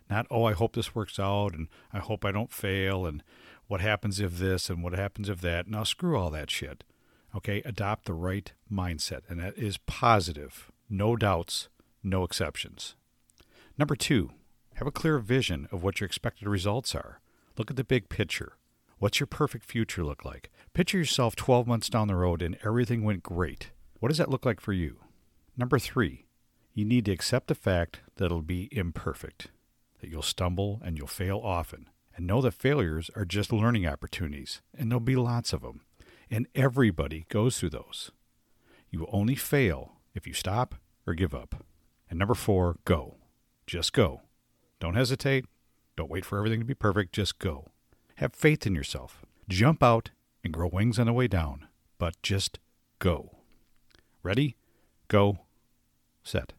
Not, 0.09 0.25
oh, 0.31 0.45
I 0.45 0.53
hope 0.53 0.73
this 0.73 0.95
works 0.95 1.19
out 1.19 1.53
and 1.53 1.67
I 1.91 1.99
hope 1.99 2.23
I 2.23 2.31
don't 2.31 2.51
fail 2.51 3.05
and 3.05 3.23
what 3.67 3.81
happens 3.81 4.19
if 4.19 4.37
this 4.37 4.69
and 4.69 4.81
what 4.81 4.93
happens 4.93 5.29
if 5.29 5.41
that. 5.41 5.67
Now, 5.67 5.83
screw 5.83 6.17
all 6.17 6.29
that 6.31 6.49
shit. 6.49 6.83
Okay, 7.35 7.61
adopt 7.65 8.05
the 8.05 8.13
right 8.13 8.51
mindset, 8.71 9.21
and 9.27 9.39
that 9.39 9.57
is 9.57 9.77
positive. 9.79 10.71
No 10.89 11.15
doubts, 11.15 11.67
no 12.01 12.23
exceptions. 12.23 12.95
Number 13.77 13.95
two, 13.95 14.31
have 14.75 14.87
a 14.87 14.91
clear 14.91 15.19
vision 15.19 15.67
of 15.71 15.83
what 15.83 15.99
your 15.99 16.05
expected 16.05 16.47
results 16.47 16.95
are. 16.95 17.19
Look 17.57 17.69
at 17.69 17.77
the 17.77 17.83
big 17.83 18.09
picture. 18.09 18.56
What's 18.99 19.19
your 19.19 19.27
perfect 19.27 19.63
future 19.63 20.03
look 20.03 20.25
like? 20.25 20.49
Picture 20.73 20.97
yourself 20.97 21.35
12 21.35 21.67
months 21.67 21.87
down 21.87 22.07
the 22.07 22.15
road 22.15 22.41
and 22.41 22.57
everything 22.65 23.03
went 23.03 23.21
great. 23.21 23.69
What 23.99 24.09
does 24.09 24.17
that 24.17 24.29
look 24.29 24.43
like 24.43 24.59
for 24.59 24.73
you? 24.73 24.97
Number 25.55 25.77
three, 25.77 26.25
you 26.73 26.83
need 26.83 27.05
to 27.05 27.11
accept 27.11 27.47
the 27.47 27.55
fact 27.55 27.99
that 28.15 28.25
it'll 28.25 28.41
be 28.41 28.69
imperfect 28.71 29.49
that 30.01 30.09
you'll 30.09 30.23
stumble 30.23 30.81
and 30.83 30.97
you'll 30.97 31.07
fail 31.07 31.39
often. 31.43 31.89
And 32.15 32.25
know 32.25 32.41
that 32.41 32.55
failures 32.55 33.11
are 33.15 33.25
just 33.25 33.53
learning 33.53 33.85
opportunities, 33.85 34.61
and 34.75 34.89
there'll 34.89 34.99
be 34.99 35.15
lots 35.15 35.53
of 35.53 35.61
them. 35.61 35.81
And 36.31 36.47
everybody 36.55 37.27
goes 37.29 37.59
through 37.59 37.69
those. 37.69 38.11
You 38.89 39.07
only 39.11 39.35
fail 39.35 39.93
if 40.15 40.25
you 40.25 40.33
stop 40.33 40.75
or 41.05 41.13
give 41.13 41.35
up. 41.35 41.63
And 42.09 42.17
number 42.17 42.33
four, 42.33 42.77
go. 42.85 43.17
Just 43.67 43.93
go. 43.93 44.21
Don't 44.79 44.95
hesitate. 44.95 45.45
Don't 45.95 46.09
wait 46.09 46.25
for 46.25 46.39
everything 46.39 46.59
to 46.59 46.65
be 46.65 46.73
perfect. 46.73 47.13
Just 47.13 47.37
go. 47.37 47.69
Have 48.17 48.33
faith 48.33 48.65
in 48.65 48.73
yourself. 48.73 49.23
Jump 49.47 49.83
out 49.83 50.09
and 50.43 50.51
grow 50.51 50.67
wings 50.67 50.97
on 50.97 51.05
the 51.05 51.13
way 51.13 51.27
down. 51.27 51.67
But 51.99 52.19
just 52.23 52.57
go. 52.97 53.37
Ready? 54.23 54.55
Go. 55.07 55.41
Set. 56.23 56.53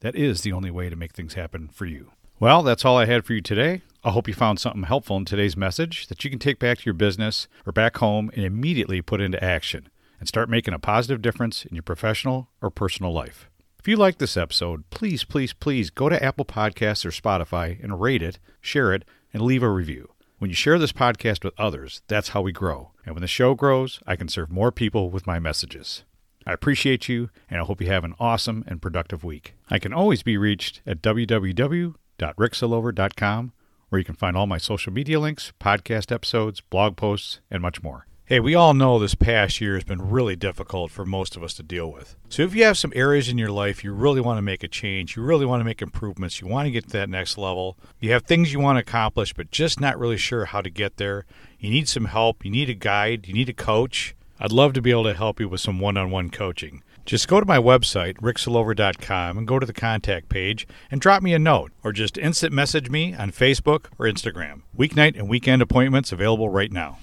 That 0.00 0.16
is 0.16 0.40
the 0.40 0.50
only 0.50 0.72
way 0.72 0.90
to 0.90 0.96
make 0.96 1.12
things 1.12 1.34
happen 1.34 1.68
for 1.68 1.86
you. 1.86 2.10
Well, 2.40 2.64
that's 2.64 2.84
all 2.84 2.98
I 2.98 3.06
had 3.06 3.24
for 3.24 3.32
you 3.32 3.40
today. 3.42 3.82
I 4.02 4.10
hope 4.10 4.26
you 4.26 4.34
found 4.34 4.58
something 4.58 4.82
helpful 4.82 5.16
in 5.16 5.24
today's 5.24 5.56
message 5.56 6.08
that 6.08 6.24
you 6.24 6.30
can 6.30 6.40
take 6.40 6.58
back 6.58 6.78
to 6.78 6.84
your 6.84 6.94
business 6.94 7.46
or 7.64 7.70
back 7.72 7.98
home 7.98 8.28
and 8.34 8.44
immediately 8.44 9.00
put 9.02 9.20
into 9.20 9.42
action 9.42 9.88
and 10.18 10.26
start 10.26 10.50
making 10.50 10.74
a 10.74 10.80
positive 10.80 11.22
difference 11.22 11.64
in 11.64 11.76
your 11.76 11.84
professional 11.84 12.48
or 12.60 12.70
personal 12.70 13.12
life. 13.12 13.48
If 13.78 13.86
you 13.86 13.96
like 13.96 14.18
this 14.18 14.36
episode, 14.36 14.90
please, 14.90 15.22
please, 15.22 15.52
please 15.52 15.90
go 15.90 16.08
to 16.08 16.20
Apple 16.20 16.44
Podcasts 16.44 17.06
or 17.06 17.10
Spotify 17.10 17.80
and 17.80 18.00
rate 18.00 18.22
it, 18.22 18.40
share 18.60 18.92
it, 18.92 19.04
and 19.32 19.40
leave 19.40 19.62
a 19.62 19.70
review. 19.70 20.08
When 20.44 20.50
you 20.50 20.54
share 20.54 20.78
this 20.78 20.92
podcast 20.92 21.42
with 21.42 21.54
others, 21.56 22.02
that's 22.06 22.28
how 22.28 22.42
we 22.42 22.52
grow. 22.52 22.90
And 23.06 23.14
when 23.14 23.22
the 23.22 23.26
show 23.26 23.54
grows, 23.54 24.00
I 24.06 24.14
can 24.14 24.28
serve 24.28 24.50
more 24.50 24.70
people 24.70 25.08
with 25.08 25.26
my 25.26 25.38
messages. 25.38 26.04
I 26.46 26.52
appreciate 26.52 27.08
you, 27.08 27.30
and 27.48 27.58
I 27.58 27.64
hope 27.64 27.80
you 27.80 27.86
have 27.86 28.04
an 28.04 28.14
awesome 28.20 28.62
and 28.66 28.82
productive 28.82 29.24
week. 29.24 29.54
I 29.70 29.78
can 29.78 29.94
always 29.94 30.22
be 30.22 30.36
reached 30.36 30.82
at 30.86 31.00
www.ricksillover.com, 31.00 33.52
where 33.88 33.98
you 33.98 34.04
can 34.04 34.16
find 34.16 34.36
all 34.36 34.46
my 34.46 34.58
social 34.58 34.92
media 34.92 35.18
links, 35.18 35.54
podcast 35.58 36.12
episodes, 36.12 36.60
blog 36.60 36.98
posts, 36.98 37.40
and 37.50 37.62
much 37.62 37.82
more. 37.82 38.06
Hey, 38.26 38.40
we 38.40 38.54
all 38.54 38.72
know 38.72 38.98
this 38.98 39.14
past 39.14 39.60
year 39.60 39.74
has 39.74 39.84
been 39.84 40.08
really 40.08 40.34
difficult 40.34 40.90
for 40.90 41.04
most 41.04 41.36
of 41.36 41.42
us 41.42 41.52
to 41.54 41.62
deal 41.62 41.92
with. 41.92 42.16
So, 42.30 42.40
if 42.42 42.54
you 42.54 42.64
have 42.64 42.78
some 42.78 42.90
areas 42.96 43.28
in 43.28 43.36
your 43.36 43.50
life 43.50 43.84
you 43.84 43.92
really 43.92 44.22
want 44.22 44.38
to 44.38 44.42
make 44.42 44.62
a 44.62 44.68
change, 44.68 45.14
you 45.14 45.22
really 45.22 45.44
want 45.44 45.60
to 45.60 45.64
make 45.64 45.82
improvements, 45.82 46.40
you 46.40 46.46
want 46.46 46.64
to 46.64 46.70
get 46.70 46.84
to 46.84 46.92
that 46.92 47.10
next 47.10 47.36
level, 47.36 47.76
you 48.00 48.12
have 48.12 48.22
things 48.22 48.50
you 48.50 48.60
want 48.60 48.76
to 48.76 48.80
accomplish, 48.80 49.34
but 49.34 49.50
just 49.50 49.78
not 49.78 49.98
really 49.98 50.16
sure 50.16 50.46
how 50.46 50.62
to 50.62 50.70
get 50.70 50.96
there, 50.96 51.26
you 51.58 51.68
need 51.68 51.86
some 51.86 52.06
help, 52.06 52.46
you 52.46 52.50
need 52.50 52.70
a 52.70 52.74
guide, 52.74 53.28
you 53.28 53.34
need 53.34 53.50
a 53.50 53.52
coach, 53.52 54.16
I'd 54.40 54.52
love 54.52 54.72
to 54.72 54.80
be 54.80 54.90
able 54.90 55.04
to 55.04 55.12
help 55.12 55.38
you 55.38 55.46
with 55.46 55.60
some 55.60 55.78
one 55.78 55.98
on 55.98 56.10
one 56.10 56.30
coaching. 56.30 56.82
Just 57.04 57.28
go 57.28 57.40
to 57.40 57.46
my 57.46 57.58
website, 57.58 58.14
ricksillover.com, 58.22 59.36
and 59.36 59.46
go 59.46 59.58
to 59.58 59.66
the 59.66 59.74
contact 59.74 60.30
page 60.30 60.66
and 60.90 60.98
drop 60.98 61.22
me 61.22 61.34
a 61.34 61.38
note, 61.38 61.72
or 61.82 61.92
just 61.92 62.16
instant 62.16 62.54
message 62.54 62.88
me 62.88 63.12
on 63.12 63.32
Facebook 63.32 63.88
or 63.98 64.06
Instagram. 64.06 64.62
Weeknight 64.74 65.18
and 65.18 65.28
weekend 65.28 65.60
appointments 65.60 66.10
available 66.10 66.48
right 66.48 66.72
now. 66.72 66.96